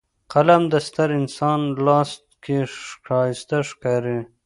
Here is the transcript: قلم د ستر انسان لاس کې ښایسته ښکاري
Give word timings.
قلم 0.33 0.63
د 0.73 0.73
ستر 0.87 1.09
انسان 1.19 1.59
لاس 1.85 2.11
کې 2.43 2.57
ښایسته 3.05 3.57
ښکاري 3.69 4.19